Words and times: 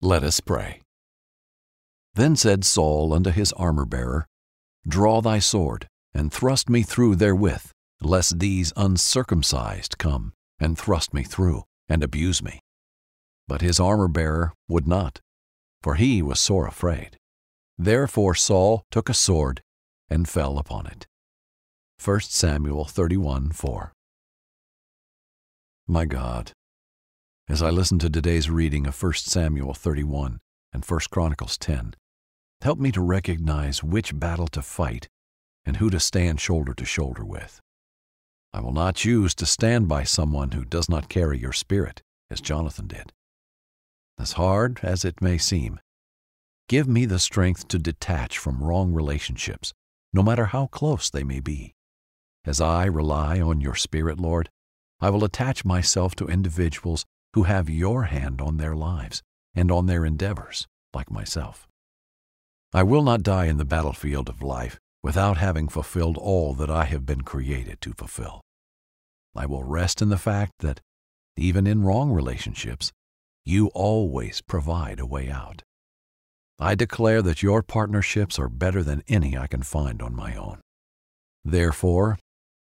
Let 0.00 0.22
us 0.22 0.38
pray. 0.38 0.82
Then 2.14 2.36
said 2.36 2.64
Saul 2.64 3.12
unto 3.12 3.30
his 3.30 3.52
armor 3.54 3.84
bearer, 3.84 4.26
Draw 4.86 5.22
thy 5.22 5.40
sword, 5.40 5.88
and 6.14 6.32
thrust 6.32 6.68
me 6.68 6.82
through 6.82 7.16
therewith, 7.16 7.72
lest 8.00 8.38
these 8.38 8.72
uncircumcised 8.76 9.98
come, 9.98 10.32
and 10.60 10.78
thrust 10.78 11.12
me 11.12 11.24
through, 11.24 11.64
and 11.88 12.04
abuse 12.04 12.42
me. 12.42 12.60
But 13.48 13.60
his 13.60 13.80
armor 13.80 14.08
bearer 14.08 14.52
would 14.68 14.86
not, 14.86 15.20
for 15.82 15.96
he 15.96 16.22
was 16.22 16.38
sore 16.38 16.68
afraid. 16.68 17.16
Therefore 17.76 18.36
Saul 18.36 18.84
took 18.92 19.08
a 19.08 19.14
sword, 19.14 19.62
and 20.08 20.28
fell 20.28 20.58
upon 20.58 20.86
it. 20.86 21.06
1 22.04 22.20
Samuel 22.20 22.84
31 22.84 23.50
4. 23.50 23.92
My 25.88 26.04
God, 26.04 26.52
as 27.48 27.62
I 27.62 27.70
listen 27.70 27.98
to 28.00 28.10
today's 28.10 28.50
reading 28.50 28.86
of 28.86 29.02
1 29.02 29.14
Samuel 29.14 29.72
31 29.72 30.38
and 30.70 30.84
1 30.84 31.00
Chronicles 31.10 31.56
10, 31.56 31.94
help 32.60 32.78
me 32.78 32.92
to 32.92 33.00
recognize 33.00 33.82
which 33.82 34.18
battle 34.18 34.48
to 34.48 34.60
fight 34.60 35.08
and 35.64 35.78
who 35.78 35.88
to 35.88 35.98
stand 35.98 36.42
shoulder 36.42 36.74
to 36.74 36.84
shoulder 36.84 37.24
with. 37.24 37.58
I 38.52 38.60
will 38.60 38.72
not 38.72 38.96
choose 38.96 39.34
to 39.36 39.46
stand 39.46 39.88
by 39.88 40.04
someone 40.04 40.50
who 40.50 40.64
does 40.66 40.90
not 40.90 41.08
carry 41.08 41.38
your 41.38 41.54
spirit, 41.54 42.02
as 42.30 42.42
Jonathan 42.42 42.86
did. 42.86 43.14
As 44.18 44.32
hard 44.32 44.80
as 44.82 45.06
it 45.06 45.22
may 45.22 45.38
seem, 45.38 45.80
give 46.68 46.86
me 46.86 47.06
the 47.06 47.18
strength 47.18 47.66
to 47.68 47.78
detach 47.78 48.36
from 48.36 48.62
wrong 48.62 48.92
relationships, 48.92 49.72
no 50.12 50.22
matter 50.22 50.46
how 50.46 50.66
close 50.66 51.08
they 51.08 51.24
may 51.24 51.40
be. 51.40 51.74
As 52.44 52.60
I 52.60 52.84
rely 52.84 53.40
on 53.40 53.62
your 53.62 53.74
Spirit, 53.74 54.20
Lord, 54.20 54.50
I 55.00 55.08
will 55.08 55.24
attach 55.24 55.64
myself 55.64 56.14
to 56.16 56.26
individuals 56.26 57.06
who 57.34 57.44
have 57.44 57.70
your 57.70 58.04
hand 58.04 58.40
on 58.40 58.56
their 58.56 58.74
lives 58.74 59.22
and 59.54 59.70
on 59.70 59.86
their 59.86 60.04
endeavors, 60.04 60.66
like 60.94 61.10
myself. 61.10 61.66
I 62.72 62.82
will 62.82 63.02
not 63.02 63.22
die 63.22 63.46
in 63.46 63.56
the 63.56 63.64
battlefield 63.64 64.28
of 64.28 64.42
life 64.42 64.78
without 65.02 65.38
having 65.38 65.68
fulfilled 65.68 66.18
all 66.18 66.54
that 66.54 66.70
I 66.70 66.84
have 66.84 67.06
been 67.06 67.22
created 67.22 67.80
to 67.82 67.92
fulfill. 67.92 68.40
I 69.34 69.46
will 69.46 69.64
rest 69.64 70.02
in 70.02 70.08
the 70.08 70.18
fact 70.18 70.52
that, 70.60 70.80
even 71.36 71.66
in 71.66 71.84
wrong 71.84 72.10
relationships, 72.10 72.92
you 73.44 73.68
always 73.68 74.40
provide 74.40 75.00
a 75.00 75.06
way 75.06 75.30
out. 75.30 75.62
I 76.58 76.74
declare 76.74 77.22
that 77.22 77.42
your 77.42 77.62
partnerships 77.62 78.38
are 78.38 78.48
better 78.48 78.82
than 78.82 79.04
any 79.08 79.38
I 79.38 79.46
can 79.46 79.62
find 79.62 80.02
on 80.02 80.14
my 80.14 80.34
own. 80.34 80.60
Therefore, 81.44 82.18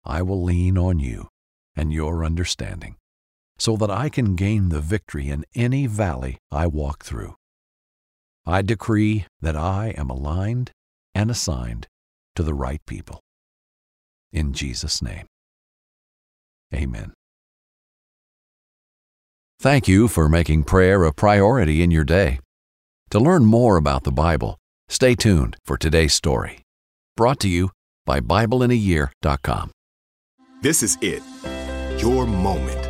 I 0.05 0.23
will 0.23 0.43
lean 0.43 0.79
on 0.79 1.01
you 1.01 1.29
and 1.75 1.93
your 1.93 2.25
understanding 2.25 2.97
so 3.61 3.77
that 3.77 3.91
I 3.91 4.09
can 4.09 4.37
gain 4.37 4.71
the 4.71 4.81
victory 4.81 5.29
in 5.29 5.45
any 5.55 5.87
valley 5.87 6.39
I 6.51 6.67
walk 6.67 7.05
through. 7.05 7.35
I 8.47 8.63
decree 8.63 9.27
that 9.43 9.55
I 9.55 9.95
am 9.99 10.09
aligned 10.09 10.73
and 11.15 11.31
assigned 11.31 11.87
to 12.37 12.43
the 12.43 12.55
right 12.55 12.81
people. 12.87 13.21
In 14.33 14.55
Jesus' 14.55 15.03
name. 15.03 15.27
Amen. 16.75 17.13
Thank 19.61 19.87
you 19.87 20.09
for 20.09 20.29
making 20.29 20.65
prayer 20.65 21.05
a 21.05 21.13
priority 21.13 21.83
in 21.83 21.91
your 21.91 22.05
day. 22.05 22.41
To 23.11 23.21
learn 23.21 23.45
more 23.45 23.77
about 23.77 24.05
the 24.05 24.13
Bible, 24.13 24.57
stay 24.89 25.15
tuned 25.15 25.57
for 25.67 25.77
today's 25.77 26.15
story. 26.15 26.63
Brought 27.15 27.41
to 27.41 27.49
you 27.49 27.71
by 28.07 28.21
BibleInAYear.com. 28.21 29.71
This 30.63 30.83
is 30.83 30.97
it. 31.03 31.23
Your 32.01 32.25
moment 32.25 32.90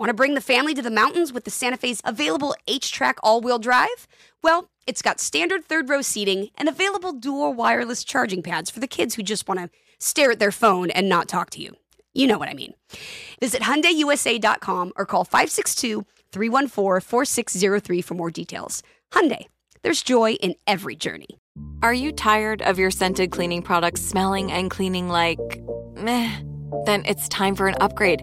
Want 0.00 0.08
to 0.08 0.14
bring 0.14 0.32
the 0.32 0.40
family 0.40 0.72
to 0.72 0.80
the 0.80 0.90
mountains 0.90 1.30
with 1.30 1.44
the 1.44 1.50
Santa 1.50 1.76
Fe's 1.76 2.00
available 2.06 2.56
HTRAC 2.66 3.16
all-wheel 3.22 3.58
drive? 3.58 4.08
Well, 4.42 4.70
it's 4.86 5.02
got 5.02 5.20
standard 5.20 5.66
third 5.66 5.90
row 5.90 6.00
seating 6.00 6.48
and 6.56 6.70
available 6.70 7.12
dual 7.12 7.52
wireless 7.52 8.02
charging 8.02 8.42
pads 8.42 8.70
for 8.70 8.80
the 8.80 8.86
kids 8.86 9.14
who 9.14 9.22
just 9.22 9.46
want 9.46 9.60
to 9.60 9.68
stare 9.98 10.30
at 10.30 10.38
their 10.38 10.52
phone 10.52 10.88
and 10.88 11.10
not 11.10 11.28
talk 11.28 11.50
to 11.50 11.60
you. 11.60 11.76
You 12.14 12.28
know 12.28 12.38
what 12.38 12.48
I 12.48 12.54
mean. 12.54 12.72
Visit 13.40 13.60
HyundaiUSA.com 13.60 14.94
or 14.96 15.04
call 15.04 15.26
562-314-4603 15.26 18.02
for 18.02 18.14
more 18.14 18.30
details. 18.30 18.82
Hyundai, 19.12 19.48
there's 19.82 20.02
joy 20.02 20.32
in 20.32 20.54
every 20.66 20.96
journey. 20.96 21.38
Are 21.82 21.92
you 21.92 22.10
tired 22.10 22.62
of 22.62 22.78
your 22.78 22.90
scented 22.90 23.32
cleaning 23.32 23.60
products 23.60 24.00
smelling 24.00 24.50
and 24.50 24.70
cleaning 24.70 25.10
like 25.10 25.62
meh? 25.94 26.40
Then 26.86 27.04
it's 27.04 27.28
time 27.28 27.54
for 27.54 27.68
an 27.68 27.74
upgrade 27.82 28.22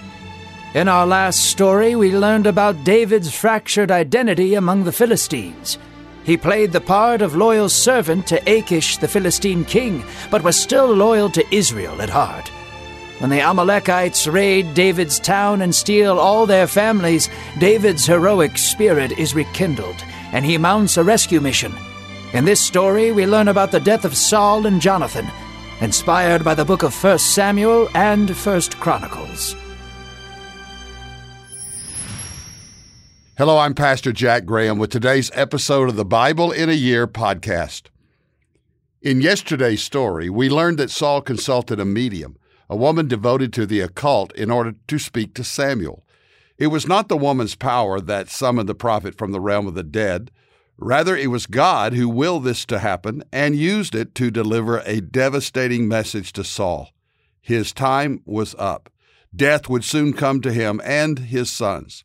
In 0.73 0.87
our 0.87 1.05
last 1.05 1.47
story, 1.47 1.97
we 1.97 2.15
learned 2.15 2.47
about 2.47 2.85
David's 2.85 3.35
fractured 3.35 3.91
identity 3.91 4.53
among 4.53 4.85
the 4.85 4.93
Philistines. 4.93 5.77
He 6.23 6.37
played 6.37 6.71
the 6.71 6.79
part 6.79 7.21
of 7.21 7.35
loyal 7.35 7.67
servant 7.67 8.25
to 8.27 8.41
Achish, 8.49 8.95
the 8.95 9.07
Philistine 9.09 9.65
king, 9.65 10.01
but 10.29 10.43
was 10.43 10.57
still 10.57 10.87
loyal 10.87 11.29
to 11.31 11.45
Israel 11.53 12.01
at 12.01 12.09
heart. 12.09 12.47
When 13.19 13.29
the 13.29 13.41
Amalekites 13.41 14.27
raid 14.27 14.73
David's 14.73 15.19
town 15.19 15.61
and 15.61 15.75
steal 15.75 16.17
all 16.17 16.45
their 16.45 16.67
families, 16.67 17.29
David's 17.59 18.05
heroic 18.05 18.57
spirit 18.57 19.11
is 19.19 19.35
rekindled, 19.35 20.01
and 20.31 20.45
he 20.45 20.57
mounts 20.57 20.95
a 20.95 21.03
rescue 21.03 21.41
mission. 21.41 21.73
In 22.31 22.45
this 22.45 22.61
story, 22.61 23.11
we 23.11 23.25
learn 23.25 23.49
about 23.49 23.71
the 23.71 23.81
death 23.81 24.05
of 24.05 24.15
Saul 24.15 24.65
and 24.65 24.81
Jonathan, 24.81 25.27
inspired 25.81 26.45
by 26.45 26.55
the 26.55 26.63
book 26.63 26.81
of 26.81 26.95
1 27.03 27.19
Samuel 27.19 27.89
and 27.93 28.29
1 28.29 28.61
Chronicles. 28.79 29.57
Hello, 33.41 33.57
I'm 33.57 33.73
Pastor 33.73 34.11
Jack 34.11 34.45
Graham 34.45 34.77
with 34.77 34.91
today's 34.91 35.31
episode 35.33 35.89
of 35.89 35.95
the 35.95 36.05
Bible 36.05 36.51
in 36.51 36.69
a 36.69 36.73
Year 36.73 37.07
podcast. 37.07 37.87
In 39.01 39.19
yesterday's 39.19 39.81
story, 39.81 40.29
we 40.29 40.47
learned 40.47 40.77
that 40.77 40.91
Saul 40.91 41.23
consulted 41.23 41.79
a 41.79 41.83
medium, 41.83 42.37
a 42.69 42.75
woman 42.75 43.07
devoted 43.07 43.51
to 43.53 43.65
the 43.65 43.79
occult, 43.79 44.31
in 44.35 44.51
order 44.51 44.75
to 44.87 44.99
speak 44.99 45.33
to 45.33 45.43
Samuel. 45.43 46.05
It 46.59 46.67
was 46.67 46.87
not 46.87 47.07
the 47.07 47.17
woman's 47.17 47.55
power 47.55 47.99
that 47.99 48.29
summoned 48.29 48.69
the 48.69 48.75
prophet 48.75 49.17
from 49.17 49.31
the 49.31 49.41
realm 49.41 49.65
of 49.65 49.73
the 49.73 49.81
dead. 49.81 50.29
Rather, 50.77 51.17
it 51.17 51.31
was 51.31 51.47
God 51.47 51.93
who 51.93 52.07
willed 52.07 52.43
this 52.43 52.63
to 52.67 52.77
happen 52.77 53.23
and 53.33 53.55
used 53.55 53.95
it 53.95 54.13
to 54.13 54.29
deliver 54.29 54.81
a 54.81 55.01
devastating 55.01 55.87
message 55.87 56.31
to 56.33 56.43
Saul. 56.43 56.91
His 57.41 57.73
time 57.73 58.21
was 58.23 58.53
up. 58.59 58.91
Death 59.35 59.67
would 59.67 59.83
soon 59.83 60.13
come 60.13 60.41
to 60.41 60.53
him 60.53 60.79
and 60.85 61.17
his 61.17 61.49
sons. 61.49 62.03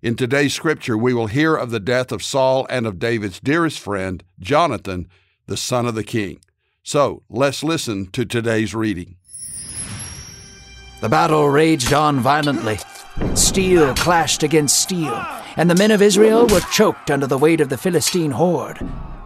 In 0.00 0.14
today's 0.14 0.54
scripture, 0.54 0.96
we 0.96 1.12
will 1.12 1.26
hear 1.26 1.56
of 1.56 1.72
the 1.72 1.80
death 1.80 2.12
of 2.12 2.22
Saul 2.22 2.68
and 2.70 2.86
of 2.86 3.00
David's 3.00 3.40
dearest 3.40 3.80
friend, 3.80 4.22
Jonathan, 4.38 5.08
the 5.46 5.56
son 5.56 5.86
of 5.86 5.96
the 5.96 6.04
king. 6.04 6.38
So 6.84 7.24
let's 7.28 7.64
listen 7.64 8.06
to 8.12 8.24
today's 8.24 8.76
reading. 8.76 9.16
The 11.00 11.08
battle 11.08 11.48
raged 11.48 11.92
on 11.92 12.20
violently. 12.20 12.78
Steel 13.34 13.92
clashed 13.96 14.44
against 14.44 14.80
steel, 14.80 15.20
and 15.56 15.68
the 15.68 15.74
men 15.74 15.90
of 15.90 16.00
Israel 16.00 16.46
were 16.46 16.60
choked 16.70 17.10
under 17.10 17.26
the 17.26 17.36
weight 17.36 17.60
of 17.60 17.68
the 17.68 17.76
Philistine 17.76 18.30
horde. 18.30 18.78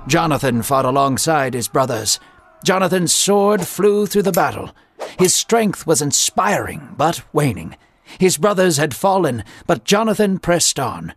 Jonathan 0.07 0.63
fought 0.63 0.87
alongside 0.87 1.53
his 1.53 1.69
brothers. 1.69 2.19
Jonathan's 2.65 3.13
sword 3.13 3.67
flew 3.67 4.07
through 4.07 4.23
the 4.23 4.33
battle. 4.33 4.75
His 5.19 5.35
strength 5.35 5.87
was 5.87 6.01
inspiring, 6.01 6.95
but 6.97 7.23
waning. 7.35 7.77
His 8.19 8.37
brothers 8.37 8.76
had 8.76 8.94
fallen, 8.94 9.44
but 9.66 9.84
Jonathan 9.84 10.38
pressed 10.38 10.78
on. 10.78 11.14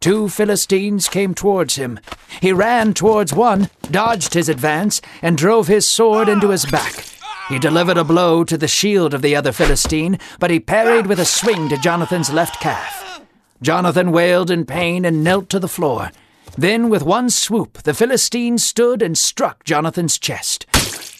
Two 0.00 0.28
Philistines 0.28 1.08
came 1.08 1.34
towards 1.34 1.76
him. 1.76 1.98
He 2.40 2.52
ran 2.52 2.94
towards 2.94 3.32
one, 3.32 3.70
dodged 3.90 4.34
his 4.34 4.48
advance, 4.48 5.00
and 5.22 5.36
drove 5.36 5.66
his 5.66 5.88
sword 5.88 6.28
into 6.28 6.50
his 6.50 6.66
back. 6.66 7.04
He 7.48 7.58
delivered 7.58 7.96
a 7.96 8.04
blow 8.04 8.44
to 8.44 8.58
the 8.58 8.68
shield 8.68 9.14
of 9.14 9.22
the 9.22 9.34
other 9.36 9.52
Philistine, 9.52 10.18
but 10.38 10.50
he 10.50 10.60
parried 10.60 11.06
with 11.06 11.20
a 11.20 11.24
swing 11.24 11.68
to 11.68 11.78
Jonathan's 11.78 12.32
left 12.32 12.60
calf. 12.60 13.22
Jonathan 13.62 14.12
wailed 14.12 14.50
in 14.50 14.66
pain 14.66 15.04
and 15.04 15.24
knelt 15.24 15.48
to 15.50 15.58
the 15.58 15.68
floor. 15.68 16.10
Then, 16.58 16.88
with 16.88 17.02
one 17.02 17.30
swoop, 17.30 17.82
the 17.82 17.94
Philistine 17.94 18.58
stood 18.58 19.02
and 19.02 19.16
struck 19.16 19.64
Jonathan's 19.64 20.18
chest. 20.18 20.66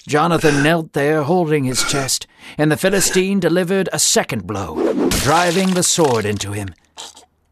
Jonathan 0.06 0.62
knelt 0.62 0.93
there 0.93 1.25
holding 1.25 1.64
his 1.64 1.82
chest, 1.82 2.29
and 2.56 2.70
the 2.70 2.76
Philistine 2.76 3.41
delivered 3.41 3.88
a 3.93 3.99
second 3.99 4.47
blow, 4.47 4.76
driving 5.23 5.75
the 5.75 5.82
sword 5.82 6.25
into 6.25 6.53
him. 6.53 6.69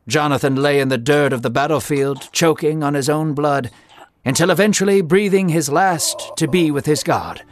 Jonathan 0.07 0.55
lay 0.55 0.79
in 0.79 0.89
the 0.89 0.99
dirt 0.99 1.33
of 1.33 1.43
the 1.43 1.51
battlefield, 1.51 2.29
choking 2.31 2.85
on 2.85 2.95
his 2.95 3.09
own 3.09 3.35
blood, 3.35 3.71
until 4.25 4.51
eventually 4.51 5.01
breathing 5.01 5.49
his 5.49 5.69
last 5.69 6.31
to 6.37 6.47
be 6.47 6.71
with 6.71 6.87
his 6.87 7.03
God. 7.03 7.43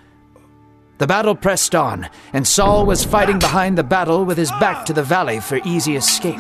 The 0.99 1.07
battle 1.09 1.35
pressed 1.35 1.75
on, 1.75 2.09
and 2.33 2.47
Saul 2.47 2.87
was 2.87 3.05
fighting 3.05 3.41
behind 3.41 3.77
the 3.77 3.83
battle 3.83 4.25
with 4.25 4.39
his 4.39 4.53
back 4.53 4.87
to 4.87 4.93
the 4.93 5.03
valley 5.03 5.41
for 5.41 5.61
easy 5.65 5.97
escape. 5.97 6.39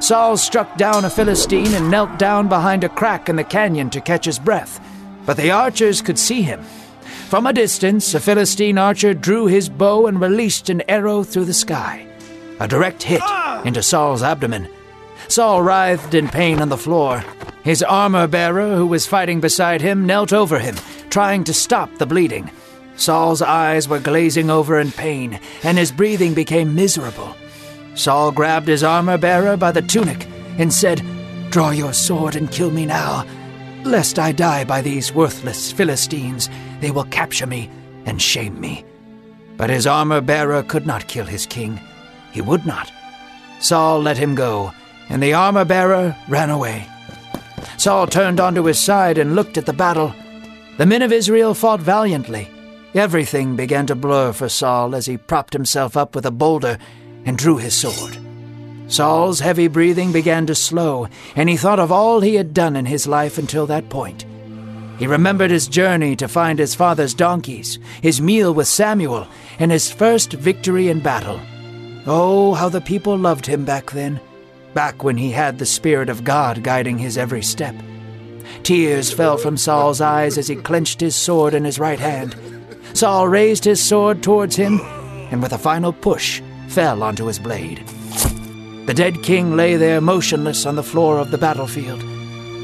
Saul 0.00 0.36
struck 0.36 0.76
down 0.76 1.04
a 1.04 1.10
Philistine 1.10 1.72
and 1.74 1.92
knelt 1.92 2.18
down 2.18 2.48
behind 2.48 2.82
a 2.82 2.88
crack 2.88 3.28
in 3.28 3.36
the 3.36 3.44
canyon 3.44 3.88
to 3.90 4.00
catch 4.00 4.24
his 4.24 4.40
breath, 4.40 4.80
but 5.24 5.36
the 5.36 5.52
archers 5.52 6.02
could 6.02 6.18
see 6.18 6.42
him. 6.42 6.64
From 7.28 7.46
a 7.46 7.52
distance, 7.52 8.14
a 8.14 8.20
Philistine 8.20 8.78
archer 8.78 9.12
drew 9.12 9.46
his 9.46 9.68
bow 9.68 10.06
and 10.06 10.20
released 10.20 10.70
an 10.70 10.82
arrow 10.88 11.24
through 11.24 11.46
the 11.46 11.54
sky. 11.54 12.06
A 12.60 12.68
direct 12.68 13.02
hit 13.02 13.22
into 13.64 13.82
Saul's 13.82 14.22
abdomen. 14.22 14.68
Saul 15.28 15.62
writhed 15.62 16.14
in 16.14 16.28
pain 16.28 16.60
on 16.60 16.68
the 16.68 16.76
floor. 16.76 17.24
His 17.64 17.82
armor 17.82 18.28
bearer, 18.28 18.76
who 18.76 18.86
was 18.86 19.06
fighting 19.06 19.40
beside 19.40 19.80
him, 19.80 20.06
knelt 20.06 20.32
over 20.32 20.58
him, 20.58 20.76
trying 21.10 21.44
to 21.44 21.54
stop 21.54 21.90
the 21.96 22.06
bleeding. 22.06 22.50
Saul's 22.96 23.42
eyes 23.42 23.88
were 23.88 23.98
glazing 23.98 24.50
over 24.50 24.78
in 24.78 24.92
pain, 24.92 25.40
and 25.64 25.78
his 25.78 25.90
breathing 25.90 26.34
became 26.34 26.74
miserable. 26.74 27.34
Saul 27.94 28.30
grabbed 28.32 28.68
his 28.68 28.84
armor 28.84 29.18
bearer 29.18 29.56
by 29.56 29.72
the 29.72 29.82
tunic 29.82 30.26
and 30.58 30.72
said, 30.72 31.02
Draw 31.50 31.70
your 31.70 31.92
sword 31.92 32.36
and 32.36 32.50
kill 32.50 32.70
me 32.70 32.86
now, 32.86 33.26
lest 33.84 34.18
I 34.18 34.32
die 34.32 34.64
by 34.64 34.82
these 34.82 35.12
worthless 35.12 35.72
Philistines. 35.72 36.48
They 36.80 36.90
will 36.90 37.04
capture 37.04 37.46
me 37.46 37.70
and 38.06 38.20
shame 38.20 38.60
me. 38.60 38.84
But 39.56 39.70
his 39.70 39.86
armor 39.86 40.20
bearer 40.20 40.62
could 40.62 40.86
not 40.86 41.08
kill 41.08 41.26
his 41.26 41.46
king. 41.46 41.80
He 42.32 42.40
would 42.40 42.66
not. 42.66 42.92
Saul 43.60 44.00
let 44.00 44.18
him 44.18 44.34
go 44.34 44.72
and 45.08 45.22
the 45.22 45.34
armor 45.34 45.64
bearer 45.64 46.16
ran 46.28 46.50
away. 46.50 46.86
Saul 47.76 48.06
turned 48.06 48.40
onto 48.40 48.64
his 48.64 48.78
side 48.78 49.18
and 49.18 49.34
looked 49.34 49.58
at 49.58 49.66
the 49.66 49.72
battle. 49.72 50.14
The 50.78 50.86
men 50.86 51.02
of 51.02 51.12
Israel 51.12 51.54
fought 51.54 51.80
valiantly. 51.80 52.50
Everything 52.94 53.56
began 53.56 53.86
to 53.86 53.94
blur 53.94 54.32
for 54.32 54.48
Saul 54.48 54.94
as 54.94 55.06
he 55.06 55.16
propped 55.16 55.52
himself 55.52 55.96
up 55.96 56.14
with 56.14 56.26
a 56.26 56.30
boulder 56.30 56.78
and 57.24 57.36
drew 57.36 57.58
his 57.58 57.74
sword. 57.74 58.18
Saul's 58.86 59.40
heavy 59.40 59.66
breathing 59.66 60.12
began 60.12 60.46
to 60.46 60.54
slow, 60.54 61.08
and 61.34 61.48
he 61.48 61.56
thought 61.56 61.80
of 61.80 61.90
all 61.90 62.20
he 62.20 62.34
had 62.34 62.54
done 62.54 62.76
in 62.76 62.86
his 62.86 63.06
life 63.06 63.38
until 63.38 63.66
that 63.66 63.88
point. 63.88 64.24
He 64.98 65.06
remembered 65.06 65.50
his 65.50 65.68
journey 65.68 66.14
to 66.16 66.28
find 66.28 66.58
his 66.58 66.74
father's 66.74 67.14
donkeys, 67.14 67.78
his 68.00 68.20
meal 68.20 68.54
with 68.54 68.68
Samuel, 68.68 69.26
and 69.58 69.72
his 69.72 69.90
first 69.90 70.32
victory 70.32 70.88
in 70.88 71.00
battle. 71.00 71.40
Oh, 72.06 72.54
how 72.54 72.68
the 72.68 72.80
people 72.80 73.16
loved 73.16 73.46
him 73.46 73.64
back 73.64 73.90
then 73.90 74.20
back 74.74 75.04
when 75.04 75.16
he 75.16 75.30
had 75.30 75.58
the 75.58 75.66
Spirit 75.66 76.08
of 76.08 76.24
God 76.24 76.62
guiding 76.62 76.98
his 76.98 77.16
every 77.16 77.42
step. 77.42 77.74
Tears 78.62 79.12
fell 79.12 79.36
from 79.38 79.56
Saul's 79.56 80.00
eyes 80.00 80.36
as 80.36 80.48
he 80.48 80.56
clenched 80.56 81.00
his 81.00 81.16
sword 81.16 81.54
in 81.54 81.64
his 81.64 81.78
right 81.78 81.98
hand. 81.98 82.36
Saul 82.92 83.28
raised 83.28 83.64
his 83.64 83.82
sword 83.82 84.22
towards 84.22 84.56
him, 84.56 84.80
and 85.30 85.42
with 85.42 85.52
a 85.52 85.58
final 85.58 85.92
push, 85.92 86.42
fell 86.68 87.02
onto 87.02 87.26
his 87.26 87.38
blade. 87.38 87.86
The 88.86 88.94
dead 88.94 89.22
king 89.22 89.56
lay 89.56 89.76
there 89.76 90.00
motionless 90.00 90.66
on 90.66 90.76
the 90.76 90.82
floor 90.82 91.18
of 91.18 91.30
the 91.30 91.38
battlefield. 91.38 92.00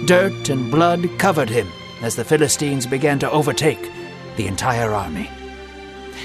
Dirt 0.06 0.48
and 0.48 0.70
blood 0.70 1.08
covered 1.18 1.48
him 1.48 1.68
as 2.02 2.16
the 2.16 2.24
Philistines 2.24 2.86
began 2.86 3.18
to 3.18 3.30
overtake 3.30 3.90
the 4.36 4.46
entire 4.46 4.92
army. 4.92 5.30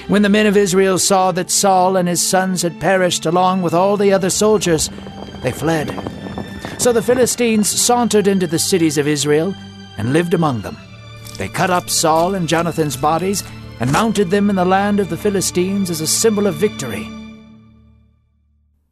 When 0.08 0.22
the 0.22 0.30
men 0.30 0.46
of 0.46 0.56
Israel 0.56 1.00
saw 1.00 1.32
that 1.32 1.50
Saul 1.50 1.98
and 1.98 2.08
his 2.08 2.22
sons 2.22 2.62
had 2.62 2.80
perished 2.80 3.26
along 3.26 3.62
with 3.62 3.74
all 3.74 3.98
the 3.98 4.14
other 4.14 4.30
soldiers, 4.30 4.90
they 5.42 5.52
fled. 5.52 5.90
So 6.78 6.94
the 6.94 7.02
Philistines 7.02 7.70
sauntered 7.70 8.28
into 8.28 8.48
the 8.48 8.60
cities 8.60 8.98
of 8.98 9.08
Israel 9.08 9.56
and 9.98 10.14
lived 10.14 10.34
among 10.34 10.62
them. 10.62 10.78
They 11.38 11.48
cut 11.48 11.70
up 11.70 11.90
Saul 11.90 12.36
and 12.36 12.48
Jonathan's 12.48 12.96
bodies 12.96 13.44
and 13.80 13.92
mounted 13.92 14.30
them 14.30 14.50
in 14.50 14.56
the 14.56 14.66
land 14.66 15.00
of 15.00 15.10
the 15.10 15.18
Philistines 15.18 15.90
as 15.90 16.02
a 16.02 16.08
symbol 16.08 16.48
of 16.48 16.56
victory. 16.56 17.10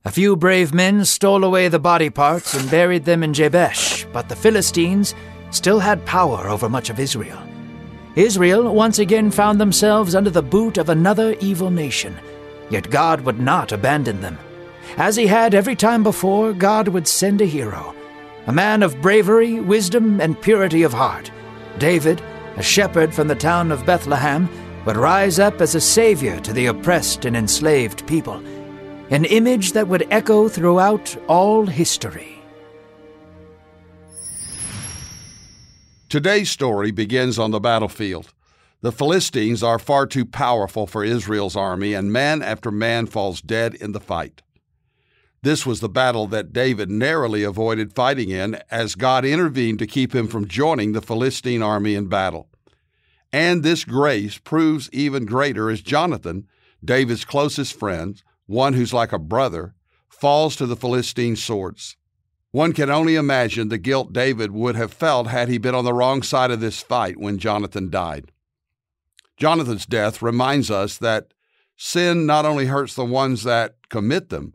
A 0.06 0.12
few 0.12 0.36
brave 0.36 0.74
men 0.74 1.06
stole 1.06 1.46
away 1.46 1.70
the 1.70 1.80
body 1.80 2.10
parts 2.10 2.54
and 2.54 2.70
buried 2.70 3.06
them 3.06 3.24
in 3.24 3.34
Jabesh, 3.34 4.06
but 4.12 4.28
the 4.28 4.36
Philistines 4.36 5.16
still 5.54 5.80
had 5.80 6.06
power 6.06 6.50
over 6.50 6.70
much 6.70 6.90
of 6.90 7.00
Israel. 7.00 7.42
Israel 8.16 8.74
once 8.74 9.00
again 9.00 9.32
found 9.32 9.60
themselves 9.60 10.14
under 10.14 10.30
the 10.30 10.42
boot 10.42 10.78
of 10.78 10.90
another 10.90 11.36
evil 11.40 11.72
nation, 11.72 12.16
yet 12.70 12.90
God 12.90 13.22
would 13.22 13.40
not 13.40 13.72
abandon 13.72 14.22
them. 14.22 14.38
As 14.98 15.16
he 15.16 15.26
had 15.26 15.56
every 15.56 15.76
time 15.76 16.04
before, 16.04 16.54
God 16.54 16.88
would 16.88 17.08
send 17.08 17.42
a 17.42 17.46
hero, 17.46 17.96
a 18.46 18.54
man 18.54 18.84
of 18.84 19.02
bravery, 19.02 19.60
wisdom, 19.60 20.22
and 20.22 20.40
purity 20.40 20.84
of 20.84 20.94
heart. 20.94 21.32
David, 21.80 22.22
a 22.58 22.64
shepherd 22.64 23.14
from 23.14 23.28
the 23.28 23.36
town 23.36 23.72
of 23.72 23.86
Bethlehem, 23.86 24.48
would 24.86 24.98
rise 24.98 25.40
up 25.40 25.62
as 25.62 25.76
a 25.76 25.82
savior 25.82 26.40
to 26.42 26.54
the 26.54 26.68
oppressed 26.68 27.26
and 27.26 27.36
enslaved 27.36 28.06
people, 28.06 28.44
an 29.10 29.26
image 29.26 29.72
that 29.72 29.88
would 29.88 30.08
echo 30.12 30.48
throughout 30.48 31.16
all 31.28 31.66
history. 31.66 32.33
Today's 36.14 36.52
story 36.52 36.92
begins 36.92 37.40
on 37.40 37.50
the 37.50 37.60
battlefield. 37.60 38.36
The 38.82 38.92
Philistines 38.92 39.64
are 39.64 39.80
far 39.80 40.06
too 40.06 40.28
powerful 40.28 40.86
for 40.86 41.04
Israel's 41.04 41.56
army, 41.56 41.96
and 41.96 42.14
man 42.14 42.44
after 42.44 42.70
man 42.70 43.08
falls 43.08 43.42
dead 43.42 43.74
in 43.74 43.94
the 43.94 44.00
fight. 44.00 44.44
This 45.42 45.66
was 45.66 45.80
the 45.80 45.90
battle 45.90 46.28
that 46.28 46.54
David 46.54 46.92
narrowly 46.92 47.42
avoided 47.42 47.96
fighting 47.96 48.30
in 48.30 48.62
as 48.70 48.94
God 48.94 49.26
intervened 49.26 49.80
to 49.80 49.88
keep 49.88 50.14
him 50.14 50.28
from 50.28 50.48
joining 50.48 50.92
the 50.92 51.02
Philistine 51.02 51.64
army 51.64 51.96
in 51.96 52.06
battle. 52.06 52.48
And 53.32 53.64
this 53.64 53.84
grace 53.84 54.38
proves 54.38 54.92
even 54.94 55.26
greater 55.26 55.72
as 55.72 55.82
Jonathan, 55.82 56.48
David's 56.86 57.26
closest 57.26 57.74
friend, 57.74 58.22
one 58.46 58.74
who's 58.74 58.94
like 58.94 59.14
a 59.14 59.18
brother, 59.18 59.74
falls 60.10 60.56
to 60.58 60.68
the 60.68 60.76
Philistine 60.76 61.36
swords. 61.36 61.98
One 62.54 62.74
can 62.74 62.92
only 62.92 63.16
imagine 63.16 63.70
the 63.70 63.80
guilt 63.80 64.14
David 64.14 64.52
would 64.52 64.76
have 64.76 64.94
felt 64.94 65.26
had 65.26 65.50
he 65.50 65.58
been 65.58 65.74
on 65.74 65.86
the 65.86 65.94
wrong 65.94 66.22
side 66.22 66.52
of 66.52 66.60
this 66.60 66.84
fight 66.84 67.18
when 67.18 67.40
Jonathan 67.40 67.90
died. 67.90 68.32
Jonathan's 69.38 69.88
death 69.88 70.22
reminds 70.22 70.70
us 70.70 71.00
that 71.00 71.34
sin 71.78 72.28
not 72.28 72.46
only 72.46 72.68
hurts 72.68 72.94
the 72.94 73.06
ones 73.06 73.42
that 73.42 73.78
commit 73.90 74.30
them, 74.30 74.54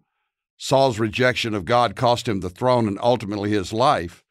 Saul's 0.56 1.00
rejection 1.00 1.54
of 1.54 1.64
God 1.64 1.96
cost 1.96 2.28
him 2.28 2.38
the 2.38 2.48
throne 2.48 2.86
and 2.86 3.00
ultimately 3.02 3.50
his 3.50 3.72
life, 3.72 4.22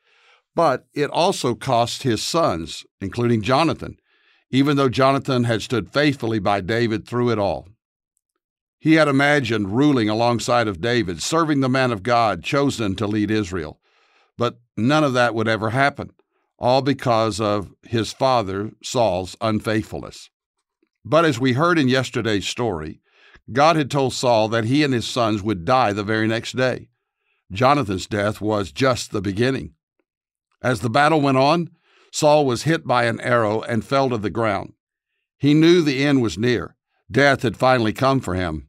but 0.55 0.87
it 0.93 1.09
also 1.09 1.53
cost 1.53 2.03
his 2.03 2.23
sons, 2.23 2.85
including 3.01 3.41
Jonathan, 3.41 3.97
even 4.49 4.77
though 4.77 4.87
Jonathan 4.87 5.43
had 5.43 5.61
stood 5.61 5.91
faithfully 5.91 6.39
by 6.39 6.61
David 6.61 7.05
through 7.05 7.31
it 7.31 7.37
all. 7.37 7.67
He 8.87 8.93
had 8.93 9.09
imagined 9.09 9.75
ruling 9.75 10.07
alongside 10.07 10.69
of 10.69 10.79
David, 10.79 11.21
serving 11.21 11.59
the 11.59 11.67
man 11.67 11.91
of 11.91 12.03
God 12.03 12.41
chosen 12.41 12.95
to 12.95 13.05
lead 13.05 13.29
Israel. 13.29 13.81
But 14.37 14.61
none 14.77 15.03
of 15.03 15.11
that 15.11 15.35
would 15.35 15.49
ever 15.49 15.71
happen, 15.71 16.11
all 16.57 16.81
because 16.81 17.41
of 17.41 17.73
his 17.83 18.13
father, 18.13 18.71
Saul's 18.81 19.35
unfaithfulness. 19.41 20.29
But 21.03 21.25
as 21.25 21.37
we 21.37 21.51
heard 21.51 21.77
in 21.77 21.89
yesterday's 21.89 22.47
story, 22.47 23.01
God 23.51 23.75
had 23.75 23.91
told 23.91 24.13
Saul 24.13 24.47
that 24.47 24.63
he 24.63 24.85
and 24.85 24.93
his 24.93 25.05
sons 25.05 25.43
would 25.43 25.65
die 25.65 25.91
the 25.91 26.01
very 26.01 26.25
next 26.25 26.55
day. 26.55 26.87
Jonathan's 27.51 28.07
death 28.07 28.39
was 28.39 28.71
just 28.71 29.11
the 29.11 29.19
beginning. 29.19 29.73
As 30.61 30.79
the 30.79 30.89
battle 30.89 31.19
went 31.19 31.37
on, 31.37 31.71
Saul 32.13 32.45
was 32.45 32.63
hit 32.63 32.87
by 32.87 33.03
an 33.03 33.19
arrow 33.19 33.59
and 33.63 33.83
fell 33.83 34.09
to 34.11 34.17
the 34.17 34.29
ground. 34.29 34.71
He 35.37 35.53
knew 35.53 35.81
the 35.81 36.05
end 36.05 36.21
was 36.21 36.37
near. 36.37 36.77
Death 37.11 37.41
had 37.41 37.57
finally 37.57 37.91
come 37.91 38.21
for 38.21 38.35
him. 38.35 38.66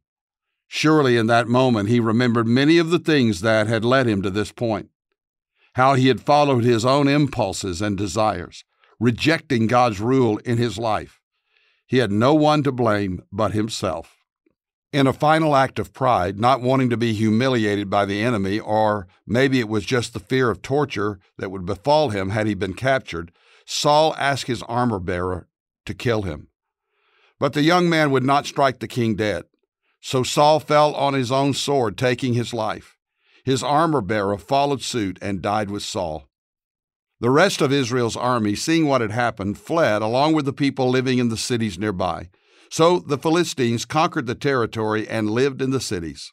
Surely 0.68 1.16
in 1.16 1.26
that 1.26 1.48
moment 1.48 1.88
he 1.88 1.98
remembered 1.98 2.46
many 2.46 2.78
of 2.78 2.90
the 2.90 2.98
things 2.98 3.40
that 3.40 3.66
had 3.66 3.84
led 3.84 4.06
him 4.06 4.22
to 4.22 4.30
this 4.30 4.52
point. 4.52 4.90
How 5.74 5.94
he 5.94 6.08
had 6.08 6.20
followed 6.20 6.62
his 6.62 6.84
own 6.84 7.08
impulses 7.08 7.80
and 7.80 7.96
desires, 7.96 8.64
rejecting 9.00 9.66
God's 9.66 10.00
rule 10.00 10.36
in 10.38 10.58
his 10.58 10.76
life. 10.78 11.20
He 11.86 11.98
had 11.98 12.12
no 12.12 12.34
one 12.34 12.62
to 12.64 12.72
blame 12.72 13.22
but 13.32 13.52
himself. 13.52 14.16
In 14.92 15.06
a 15.06 15.12
final 15.12 15.56
act 15.56 15.78
of 15.78 15.92
pride, 15.92 16.38
not 16.38 16.60
wanting 16.60 16.90
to 16.90 16.96
be 16.96 17.12
humiliated 17.12 17.88
by 17.88 18.04
the 18.04 18.22
enemy, 18.22 18.58
or 18.58 19.06
maybe 19.26 19.60
it 19.60 19.68
was 19.68 19.84
just 19.84 20.12
the 20.12 20.20
fear 20.20 20.50
of 20.50 20.62
torture 20.62 21.18
that 21.38 21.50
would 21.50 21.66
befall 21.66 22.10
him 22.10 22.30
had 22.30 22.46
he 22.46 22.54
been 22.54 22.74
captured, 22.74 23.32
Saul 23.66 24.14
asked 24.18 24.46
his 24.46 24.62
armor 24.62 24.98
bearer 24.98 25.48
to 25.84 25.94
kill 25.94 26.22
him. 26.22 26.48
But 27.38 27.52
the 27.52 27.62
young 27.62 27.88
man 27.88 28.10
would 28.10 28.24
not 28.24 28.46
strike 28.46 28.80
the 28.80 28.88
king 28.88 29.14
dead. 29.14 29.44
So 30.00 30.22
Saul 30.22 30.60
fell 30.60 30.94
on 30.94 31.14
his 31.14 31.32
own 31.32 31.54
sword, 31.54 31.98
taking 31.98 32.34
his 32.34 32.54
life. 32.54 32.96
His 33.44 33.62
armor 33.62 34.00
bearer 34.00 34.38
followed 34.38 34.82
suit 34.82 35.18
and 35.22 35.42
died 35.42 35.70
with 35.70 35.82
Saul. 35.82 36.28
The 37.20 37.30
rest 37.30 37.60
of 37.60 37.72
Israel's 37.72 38.16
army, 38.16 38.54
seeing 38.54 38.86
what 38.86 39.00
had 39.00 39.10
happened, 39.10 39.58
fled 39.58 40.02
along 40.02 40.34
with 40.34 40.44
the 40.44 40.52
people 40.52 40.88
living 40.88 41.18
in 41.18 41.30
the 41.30 41.36
cities 41.36 41.78
nearby. 41.78 42.30
So 42.70 43.00
the 43.00 43.18
Philistines 43.18 43.84
conquered 43.84 44.26
the 44.26 44.34
territory 44.34 45.08
and 45.08 45.30
lived 45.30 45.60
in 45.60 45.70
the 45.70 45.80
cities. 45.80 46.32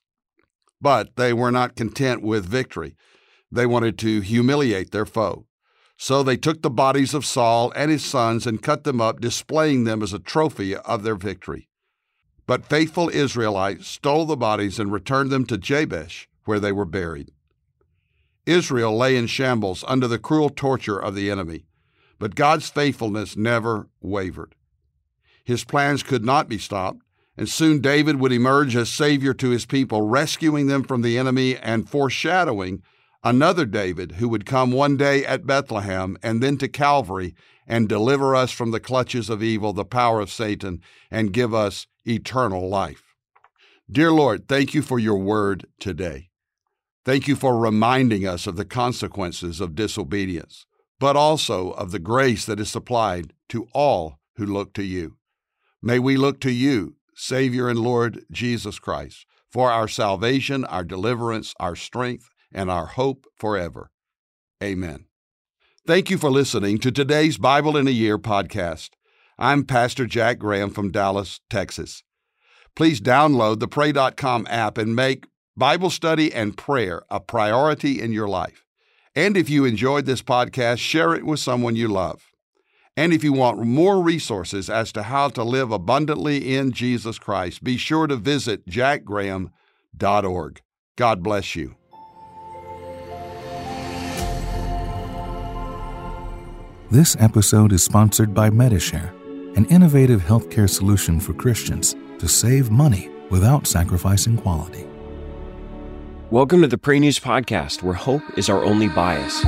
But 0.79 1.15
they 1.15 1.33
were 1.33 1.51
not 1.51 1.75
content 1.75 2.21
with 2.21 2.45
victory. 2.45 2.95
They 3.51 3.65
wanted 3.65 3.97
to 3.99 4.19
humiliate 4.19 4.91
their 4.91 5.05
foe. 5.05 5.47
So 5.97 6.21
they 6.21 6.37
took 6.37 6.61
the 6.61 6.69
bodies 6.69 7.13
of 7.13 7.25
Saul 7.25 7.71
and 7.75 7.89
his 7.89 8.03
sons 8.03 8.45
and 8.45 8.61
cut 8.61 8.83
them 8.83 8.99
up, 8.99 9.21
displaying 9.21 9.85
them 9.85 10.03
as 10.03 10.13
a 10.13 10.19
trophy 10.19 10.75
of 10.75 11.03
their 11.03 11.15
victory. 11.15 11.69
But 12.47 12.65
faithful 12.65 13.09
Israelites 13.09 13.87
stole 13.87 14.25
the 14.25 14.37
bodies 14.37 14.79
and 14.79 14.91
returned 14.91 15.31
them 15.31 15.45
to 15.45 15.57
Jabesh, 15.57 16.27
where 16.45 16.59
they 16.59 16.71
were 16.71 16.85
buried. 16.85 17.31
Israel 18.45 18.95
lay 18.95 19.17
in 19.17 19.25
shambles 19.25 19.83
under 19.87 20.07
the 20.07 20.19
cruel 20.19 20.49
torture 20.49 20.99
of 20.99 21.15
the 21.15 21.31
enemy, 21.31 21.65
but 22.19 22.35
God's 22.35 22.69
faithfulness 22.69 23.35
never 23.35 23.89
wavered. 23.99 24.53
His 25.43 25.63
plans 25.63 26.03
could 26.03 26.23
not 26.23 26.47
be 26.47 26.59
stopped, 26.59 27.01
and 27.37 27.49
soon 27.49 27.81
David 27.81 28.19
would 28.19 28.31
emerge 28.31 28.75
as 28.75 28.89
Savior 28.89 29.33
to 29.33 29.49
his 29.49 29.65
people, 29.65 30.03
rescuing 30.03 30.67
them 30.67 30.83
from 30.83 31.01
the 31.01 31.17
enemy 31.17 31.57
and 31.57 31.89
foreshadowing 31.89 32.83
another 33.23 33.65
David 33.65 34.13
who 34.13 34.29
would 34.29 34.45
come 34.45 34.71
one 34.71 34.95
day 34.95 35.25
at 35.25 35.47
Bethlehem 35.47 36.17
and 36.21 36.41
then 36.41 36.57
to 36.59 36.67
Calvary 36.67 37.33
and 37.67 37.89
deliver 37.89 38.35
us 38.35 38.51
from 38.51 38.69
the 38.69 38.79
clutches 38.79 39.29
of 39.29 39.41
evil, 39.41 39.73
the 39.73 39.83
power 39.83 40.19
of 40.19 40.31
Satan, 40.31 40.79
and 41.09 41.33
give 41.33 41.53
us 41.53 41.87
eternal 42.05 42.67
life. 42.67 43.03
Dear 43.89 44.11
Lord, 44.11 44.47
thank 44.47 44.73
you 44.73 44.81
for 44.81 44.97
your 44.99 45.17
word 45.17 45.67
today. 45.79 46.29
Thank 47.05 47.27
you 47.27 47.35
for 47.35 47.59
reminding 47.59 48.27
us 48.27 48.47
of 48.47 48.55
the 48.55 48.65
consequences 48.65 49.61
of 49.61 49.75
disobedience, 49.75 50.65
but 50.99 51.15
also 51.15 51.71
of 51.71 51.91
the 51.91 51.99
grace 51.99 52.45
that 52.45 52.59
is 52.59 52.69
supplied 52.69 53.33
to 53.49 53.67
all 53.73 54.19
who 54.37 54.45
look 54.45 54.73
to 54.73 54.83
you. 54.83 55.17
May 55.83 55.99
we 55.99 56.17
look 56.17 56.39
to 56.41 56.51
you, 56.51 56.95
Savior 57.13 57.69
and 57.69 57.79
Lord 57.79 58.25
Jesus 58.31 58.79
Christ, 58.79 59.27
for 59.51 59.71
our 59.71 59.87
salvation, 59.87 60.65
our 60.65 60.83
deliverance, 60.83 61.53
our 61.59 61.75
strength, 61.75 62.29
and 62.51 62.71
our 62.71 62.87
hope 62.87 63.27
forever. 63.35 63.91
Amen. 64.63 65.05
Thank 65.85 66.09
you 66.09 66.17
for 66.17 66.31
listening 66.31 66.79
to 66.79 66.91
today's 66.91 67.37
Bible 67.37 67.77
in 67.77 67.87
a 67.87 67.91
Year 67.91 68.17
podcast. 68.17 68.89
I'm 69.37 69.65
Pastor 69.65 70.05
Jack 70.05 70.39
Graham 70.39 70.69
from 70.69 70.91
Dallas, 70.91 71.41
Texas. 71.49 72.03
Please 72.75 73.01
download 73.01 73.59
the 73.59 73.67
Pray.com 73.67 74.47
app 74.49 74.77
and 74.77 74.95
make 74.95 75.27
Bible 75.57 75.89
study 75.89 76.33
and 76.33 76.57
prayer 76.57 77.03
a 77.09 77.19
priority 77.19 78.01
in 78.01 78.11
your 78.13 78.27
life. 78.27 78.65
And 79.13 79.35
if 79.37 79.49
you 79.49 79.65
enjoyed 79.65 80.05
this 80.05 80.21
podcast, 80.21 80.79
share 80.79 81.15
it 81.15 81.25
with 81.25 81.39
someone 81.39 81.75
you 81.75 81.87
love. 81.87 82.31
And 82.97 83.11
if 83.11 83.23
you 83.23 83.33
want 83.33 83.59
more 83.59 84.01
resources 84.01 84.69
as 84.69 84.93
to 84.93 85.03
how 85.03 85.27
to 85.29 85.43
live 85.43 85.71
abundantly 85.71 86.55
in 86.55 86.71
Jesus 86.71 87.19
Christ, 87.19 87.63
be 87.63 87.75
sure 87.77 88.07
to 88.07 88.15
visit 88.15 88.65
jackgraham.org. 88.67 90.61
God 90.97 91.23
bless 91.23 91.55
you. 91.55 91.75
This 96.91 97.17
episode 97.19 97.73
is 97.73 97.83
sponsored 97.83 98.33
by 98.33 98.49
Medi-Share, 98.49 99.11
an 99.55 99.65
innovative 99.67 100.21
healthcare 100.21 100.69
solution 100.69 101.17
for 101.17 101.33
Christians 101.33 101.95
to 102.19 102.27
save 102.27 102.71
money 102.71 103.09
without 103.29 103.65
sacrificing 103.65 104.35
quality. 104.35 104.85
Welcome 106.29 106.61
to 106.61 106.67
the 106.67 106.77
Pray 106.77 106.99
News 106.99 107.19
Podcast, 107.21 107.81
where 107.81 107.93
hope 107.93 108.21
is 108.37 108.49
our 108.49 108.65
only 108.65 108.89
bias. 108.89 109.45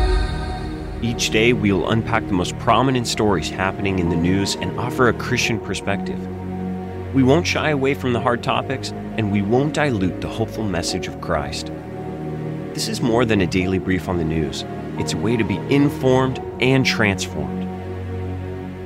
Each 1.02 1.30
day, 1.30 1.52
we 1.52 1.74
will 1.74 1.90
unpack 1.90 2.26
the 2.26 2.34
most 2.34 2.58
prominent 2.60 3.06
stories 3.06 3.50
happening 3.50 4.00
in 4.00 4.08
the 4.08 4.16
news 4.16 4.56
and 4.56 4.80
offer 4.80 5.10
a 5.10 5.14
Christian 5.14 5.60
perspective. 5.60 6.20
We 7.14 7.24
won't 7.24 7.46
shy 7.46 7.72
away 7.72 7.94
from 7.94 8.14
the 8.14 8.22
hard 8.22 8.42
topics, 8.42 8.92
and 9.18 9.30
we 9.30 9.42
won't 9.42 9.74
dilute 9.74 10.22
the 10.22 10.30
hopeful 10.30 10.64
message 10.64 11.08
of 11.08 11.20
Christ. 11.20 11.70
This 12.74 12.88
is 12.88 13.02
more 13.02 13.26
than 13.26 13.42
a 13.42 13.48
daily 13.48 13.80
brief 13.80 14.08
on 14.08 14.18
the 14.18 14.24
news, 14.24 14.64
it's 15.00 15.14
a 15.14 15.18
way 15.18 15.36
to 15.36 15.44
be 15.44 15.58
informed 15.70 16.40
and 16.62 16.86
transformed. 16.86 17.67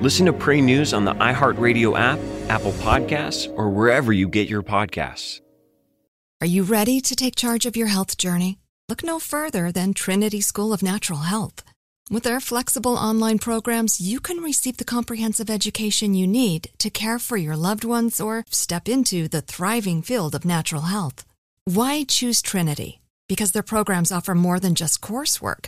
Listen 0.02 0.26
to 0.26 0.34
Pray 0.34 0.62
News 0.62 0.96
on 0.96 1.06
the 1.06 1.14
iHeartRadio 1.14 1.96
app, 1.96 2.18
Apple 2.50 2.72
Podcasts, 2.72 3.48
or 3.56 3.70
wherever 3.70 4.12
you 4.12 4.28
get 4.28 4.50
your 4.50 4.64
podcasts. 4.64 5.42
Are 6.42 6.48
you 6.48 6.64
ready 6.64 7.02
to 7.02 7.16
take 7.16 7.36
charge 7.36 7.68
of 7.68 7.78
your 7.78 7.86
health 7.86 8.18
journey? 8.18 8.58
Look 8.90 9.04
no 9.04 9.20
further 9.20 9.72
than 9.72 9.94
Trinity 9.94 10.42
School 10.42 10.74
of 10.74 10.82
Natural 10.82 11.20
Health. 11.20 11.64
With 12.10 12.24
their 12.24 12.40
flexible 12.40 12.96
online 12.96 13.38
programs, 13.38 14.02
you 14.02 14.20
can 14.20 14.38
receive 14.38 14.78
the 14.78 14.84
comprehensive 14.84 15.52
education 15.52 16.16
you 16.16 16.26
need 16.26 16.72
to 16.80 16.90
care 16.90 17.20
for 17.20 17.38
your 17.38 17.56
loved 17.56 17.84
ones 17.84 18.20
or 18.20 18.44
step 18.50 18.90
into 18.90 19.28
the 19.28 19.42
thriving 19.42 20.02
field 20.02 20.34
of 20.34 20.46
natural 20.46 20.82
health. 20.82 21.26
Why 21.66 22.06
choose 22.06 22.42
Trinity? 22.42 23.02
Because 23.30 23.52
their 23.52 23.62
programs 23.62 24.12
offer 24.12 24.34
more 24.34 24.60
than 24.60 24.74
just 24.74 25.00
coursework. 25.00 25.68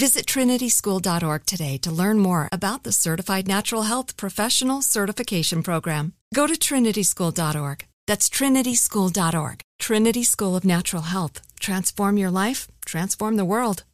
Visit 0.00 0.26
trinityschool.org 0.26 1.46
today 1.46 1.78
to 1.78 1.90
learn 1.92 2.18
more 2.18 2.48
about 2.50 2.82
the 2.82 2.90
Certified 2.90 3.46
Natural 3.46 3.82
Health 3.82 4.16
Professional 4.16 4.82
Certification 4.82 5.62
Program. 5.62 6.14
Go 6.34 6.48
to 6.48 6.54
trinityschool.org. 6.54 7.86
That's 8.08 8.28
trinityschool.org. 8.28 9.60
Trinity 9.78 10.24
School 10.24 10.56
of 10.56 10.64
Natural 10.64 11.02
Health. 11.02 11.40
Transform 11.60 12.18
your 12.18 12.32
life, 12.32 12.66
transform 12.84 13.36
the 13.36 13.44
world. 13.44 13.84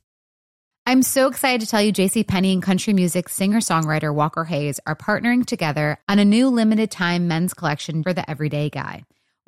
I'm 0.87 1.03
so 1.03 1.29
excited 1.29 1.61
to 1.61 1.71
tell 1.71 1.83
you 1.83 1.93
JC 1.93 2.27
Penney 2.27 2.55
and 2.55 2.63
country 2.63 2.95
music 2.95 3.29
singer-songwriter 3.29 4.13
Walker 4.15 4.45
Hayes 4.45 4.81
are 4.87 4.97
partnering 4.97 5.45
together 5.45 5.99
on 6.09 6.19
a 6.19 6.25
new 6.25 6.49
limited 6.49 6.91
time 6.91 7.29
men's 7.29 7.53
collection 7.53 8.03
for 8.03 8.15
the 8.15 8.29
everyday 8.29 8.71
guy. 8.71 9.05